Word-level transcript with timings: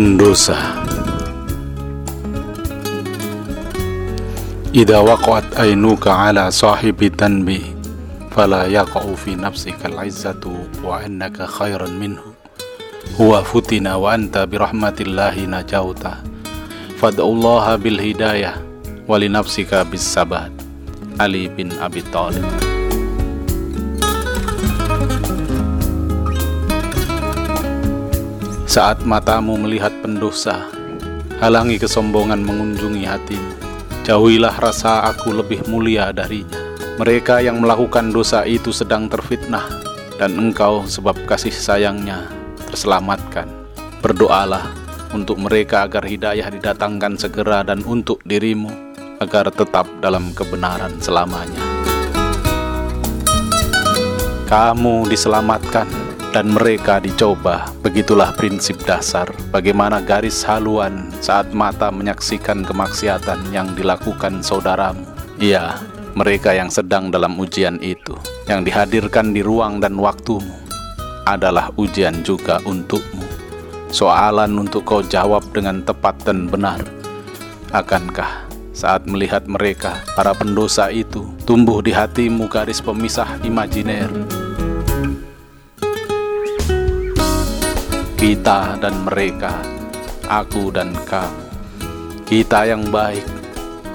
pendosa 0.00 0.56
Idza 4.72 5.04
waqa'at 5.04 5.60
ainuka 5.60 6.08
ala 6.08 6.48
sahibi 6.48 7.12
tanbi 7.12 7.60
fala 8.32 8.64
yaqa'u 8.64 9.12
fi 9.12 9.36
nafsika 9.36 9.92
al-izzatu 9.92 10.56
wa 10.80 11.04
annaka 11.04 11.44
khairan 11.44 12.00
minhu. 12.00 12.32
Huwa 13.20 13.44
futina 13.44 14.00
wa 14.00 14.16
anta 14.16 14.48
bi 14.48 14.56
rahmatillahi 14.56 15.44
najauta. 15.44 16.24
Fad'ullaha 16.96 17.76
bil 17.76 18.00
hidayah 18.00 18.56
wa 19.04 19.20
li 19.20 19.28
nafsika 19.28 19.84
bis 19.84 20.00
sabat 20.00 20.48
Ali 21.20 21.52
bin 21.52 21.76
Abi 21.76 22.00
Thalib 22.08 22.69
Saat 28.70 29.02
matamu 29.02 29.58
melihat 29.58 29.90
pendosa, 29.98 30.70
halangi 31.42 31.74
kesombongan 31.74 32.38
mengunjungi 32.38 33.02
hatimu. 33.02 33.52
Jauhilah 34.06 34.62
rasa 34.62 35.10
aku 35.10 35.34
lebih 35.34 35.66
mulia 35.66 36.14
darinya. 36.14 36.54
Mereka 36.94 37.42
yang 37.42 37.58
melakukan 37.58 38.14
dosa 38.14 38.46
itu 38.46 38.70
sedang 38.70 39.10
terfitnah, 39.10 39.66
dan 40.22 40.38
engkau 40.38 40.86
sebab 40.86 41.18
kasih 41.26 41.50
sayangnya 41.50 42.30
terselamatkan. 42.70 43.50
Berdoalah 44.06 44.70
untuk 45.18 45.42
mereka 45.42 45.90
agar 45.90 46.06
hidayah 46.06 46.46
didatangkan 46.54 47.18
segera 47.18 47.66
dan 47.66 47.82
untuk 47.82 48.22
dirimu 48.22 48.70
agar 49.18 49.50
tetap 49.50 49.90
dalam 49.98 50.30
kebenaran 50.30 50.94
selamanya. 51.02 51.58
Kamu 54.46 55.10
diselamatkan 55.10 55.99
dan 56.30 56.54
mereka 56.54 57.02
dicoba. 57.02 57.66
Begitulah 57.82 58.34
prinsip 58.38 58.78
dasar 58.86 59.30
bagaimana 59.50 59.98
garis 60.02 60.46
haluan 60.46 61.10
saat 61.18 61.50
mata 61.50 61.90
menyaksikan 61.90 62.62
kemaksiatan 62.62 63.50
yang 63.50 63.74
dilakukan 63.74 64.42
saudaramu. 64.42 65.02
Iya, 65.42 65.82
mereka 66.14 66.54
yang 66.54 66.70
sedang 66.70 67.10
dalam 67.10 67.38
ujian 67.38 67.78
itu, 67.82 68.14
yang 68.46 68.62
dihadirkan 68.62 69.34
di 69.34 69.42
ruang 69.42 69.82
dan 69.82 69.98
waktumu, 69.98 70.54
adalah 71.26 71.74
ujian 71.78 72.22
juga 72.22 72.62
untukmu. 72.62 73.26
Soalan 73.90 74.54
untuk 74.54 74.86
kau 74.86 75.02
jawab 75.02 75.42
dengan 75.50 75.82
tepat 75.82 76.14
dan 76.22 76.46
benar. 76.46 76.78
Akankah 77.74 78.46
saat 78.70 79.02
melihat 79.06 79.50
mereka, 79.50 79.98
para 80.14 80.30
pendosa 80.30 80.94
itu, 80.94 81.26
tumbuh 81.42 81.82
di 81.82 81.90
hatimu 81.90 82.46
garis 82.46 82.78
pemisah 82.78 83.38
imajiner? 83.42 84.08
Kita 88.20 88.76
dan 88.76 89.08
mereka, 89.08 89.64
aku 90.28 90.68
dan 90.68 90.92
kamu, 91.08 91.40
kita 92.28 92.68
yang 92.68 92.84
baik 92.92 93.24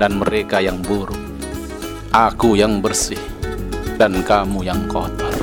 dan 0.00 0.16
mereka 0.16 0.56
yang 0.56 0.80
buruk, 0.80 1.20
aku 2.16 2.56
yang 2.56 2.80
bersih 2.80 3.20
dan 4.00 4.24
kamu 4.24 4.64
yang 4.64 4.80
kotor. 4.88 5.36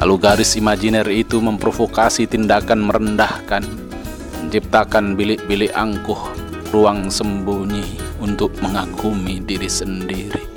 Lalu 0.00 0.16
garis 0.16 0.56
imajiner 0.56 1.04
itu 1.12 1.36
memprovokasi 1.36 2.24
tindakan 2.32 2.88
merendahkan, 2.88 3.60
menciptakan 4.40 5.20
bilik-bilik 5.20 5.68
angkuh, 5.76 6.32
ruang 6.72 7.12
sembunyi 7.12 8.00
untuk 8.24 8.56
mengagumi 8.64 9.36
diri 9.44 9.68
sendiri 9.68 10.49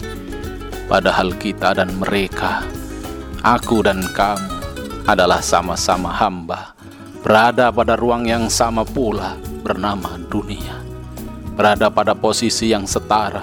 padahal 0.94 1.34
kita 1.42 1.74
dan 1.74 1.90
mereka, 1.98 2.62
aku 3.42 3.82
dan 3.82 4.06
kamu, 4.14 4.46
adalah 5.10 5.42
sama-sama 5.42 6.14
hamba, 6.14 6.78
berada 7.26 7.74
pada 7.74 7.98
ruang 7.98 8.30
yang 8.30 8.46
sama 8.46 8.86
pula 8.86 9.34
bernama 9.66 10.22
dunia, 10.30 10.86
berada 11.58 11.90
pada 11.90 12.14
posisi 12.14 12.70
yang 12.70 12.86
setara, 12.86 13.42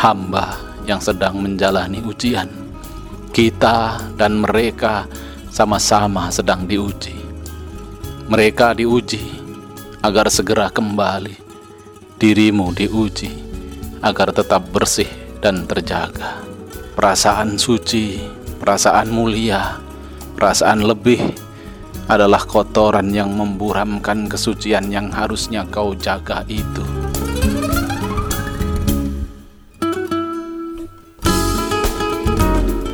hamba 0.00 0.56
yang 0.88 1.04
sedang 1.04 1.44
menjalani 1.44 2.00
ujian. 2.00 2.48
Kita 3.28 4.00
dan 4.16 4.40
mereka 4.40 5.04
sama-sama 5.52 6.32
sedang 6.32 6.64
diuji. 6.64 7.14
Mereka 8.32 8.72
diuji 8.80 9.20
agar 10.00 10.32
segera 10.32 10.72
kembali, 10.72 11.36
dirimu 12.16 12.72
diuji 12.72 13.30
agar 14.00 14.32
tetap 14.32 14.64
bersih 14.72 15.12
dan 15.44 15.68
terjaga 15.68 16.49
perasaan 17.00 17.56
suci, 17.56 18.20
perasaan 18.60 19.08
mulia, 19.08 19.80
perasaan 20.36 20.84
lebih 20.84 21.32
adalah 22.12 22.44
kotoran 22.44 23.08
yang 23.08 23.32
memburamkan 23.32 24.28
kesucian 24.28 24.92
yang 24.92 25.08
harusnya 25.08 25.64
kau 25.72 25.96
jaga 25.96 26.44
itu. 26.44 26.84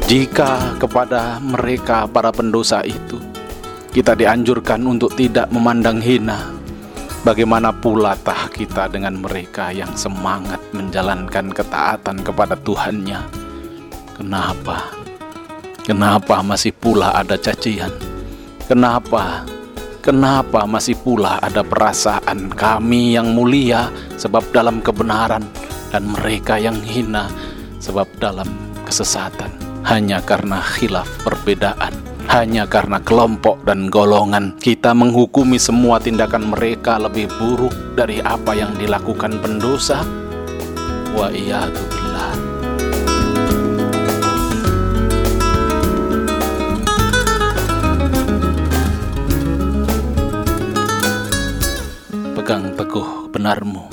Jika 0.07 0.79
kepada 0.79 1.43
mereka 1.43 2.07
para 2.07 2.31
pendosa 2.31 2.87
itu 2.87 3.19
kita 3.91 4.15
dianjurkan 4.15 4.87
untuk 4.87 5.19
tidak 5.19 5.51
memandang 5.51 5.99
hina, 5.99 6.55
bagaimana 7.27 7.75
pula 7.75 8.15
tah 8.23 8.47
kita 8.55 8.87
dengan 8.87 9.19
mereka 9.19 9.75
yang 9.75 9.99
semangat 9.99 10.63
menjalankan 10.71 11.51
ketaatan 11.51 12.23
kepada 12.23 12.55
Tuhannya? 12.55 13.46
Kenapa? 14.17 14.97
Kenapa 15.85 16.41
masih 16.41 16.73
pula 16.73 17.13
ada 17.13 17.37
cacian? 17.37 17.93
Kenapa? 18.65 19.45
Kenapa 20.01 20.65
masih 20.65 20.97
pula 20.97 21.37
ada 21.45 21.61
perasaan 21.61 22.49
kami 22.49 23.13
yang 23.13 23.37
mulia 23.37 23.93
sebab 24.17 24.41
dalam 24.57 24.81
kebenaran 24.81 25.45
dan 25.93 26.09
mereka 26.09 26.57
yang 26.57 26.81
hina 26.81 27.29
sebab 27.77 28.09
dalam 28.17 28.49
kesesatan 28.89 29.53
hanya 29.85 30.25
karena 30.25 30.65
khilaf 30.65 31.07
perbedaan 31.21 31.93
hanya 32.33 32.65
karena 32.65 32.97
kelompok 33.05 33.61
dan 33.69 33.93
golongan 33.93 34.57
kita 34.57 34.97
menghukumi 34.97 35.61
semua 35.61 36.01
tindakan 36.01 36.57
mereka 36.57 36.97
lebih 36.97 37.29
buruk 37.37 37.75
dari 37.93 38.25
apa 38.25 38.57
yang 38.57 38.73
dilakukan 38.81 39.37
pendosa 39.45 40.01
wa 41.13 41.29
iyadu 41.29 41.96
pegang 52.47 52.79
teguh 52.79 53.27
benarmu. 53.35 53.91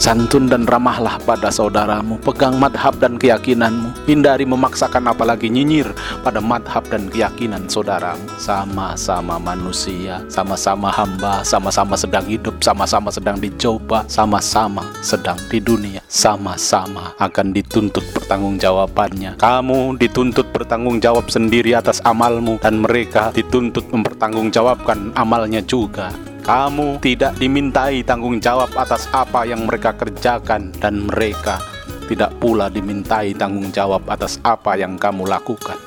Santun 0.00 0.48
dan 0.48 0.64
ramahlah 0.64 1.20
pada 1.20 1.52
saudaramu, 1.52 2.16
pegang 2.24 2.56
madhab 2.56 2.96
dan 2.96 3.20
keyakinanmu, 3.20 3.92
hindari 4.08 4.48
memaksakan 4.48 5.04
apalagi 5.12 5.52
nyinyir 5.52 5.92
pada 6.24 6.40
madhab 6.40 6.80
dan 6.88 7.12
keyakinan 7.12 7.68
saudaramu. 7.68 8.24
Sama-sama 8.40 9.36
manusia, 9.36 10.24
sama-sama 10.32 10.88
hamba, 10.88 11.44
sama-sama 11.44 11.92
sedang 11.92 12.24
hidup, 12.24 12.56
sama-sama 12.64 13.12
sedang 13.12 13.36
dicoba, 13.36 14.08
sama-sama 14.08 14.80
sedang 15.04 15.36
di 15.52 15.60
dunia, 15.60 16.00
sama-sama 16.08 17.12
akan 17.20 17.52
dituntut 17.52 18.16
pertanggungjawabannya. 18.16 19.36
Kamu 19.36 20.00
dituntut 20.00 20.48
bertanggung 20.56 21.04
jawab 21.04 21.28
sendiri 21.28 21.76
atas 21.76 22.00
amalmu, 22.08 22.56
dan 22.64 22.80
mereka 22.80 23.28
dituntut 23.36 23.92
mempertanggungjawabkan 23.92 25.12
amalnya 25.20 25.60
juga. 25.60 26.29
Kamu 26.50 26.98
tidak 26.98 27.38
dimintai 27.38 28.02
tanggung 28.02 28.42
jawab 28.42 28.74
atas 28.74 29.06
apa 29.14 29.46
yang 29.46 29.70
mereka 29.70 29.94
kerjakan, 29.94 30.74
dan 30.82 31.06
mereka 31.06 31.62
tidak 32.10 32.34
pula 32.42 32.66
dimintai 32.66 33.30
tanggung 33.38 33.70
jawab 33.70 34.02
atas 34.10 34.42
apa 34.42 34.74
yang 34.74 34.98
kamu 34.98 35.30
lakukan. 35.30 35.78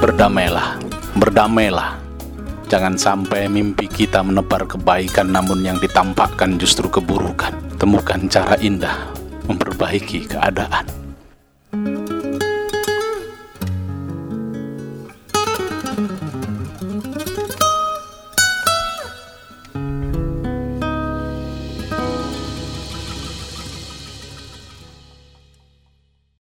Berdamailah, 0.00 0.80
berdamailah. 1.20 2.00
Jangan 2.72 2.96
sampai 2.96 3.52
mimpi 3.52 3.84
kita 3.84 4.24
menebar 4.24 4.64
kebaikan, 4.64 5.28
namun 5.28 5.60
yang 5.60 5.76
ditampakkan 5.76 6.56
justru 6.56 6.88
keburukan. 6.88 7.52
Temukan 7.76 8.32
cara 8.32 8.56
indah 8.64 9.12
memperbaiki 9.44 10.24
keadaan. 10.24 11.03